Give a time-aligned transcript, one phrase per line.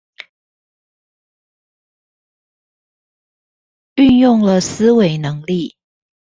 [3.95, 5.75] 運用了思維能力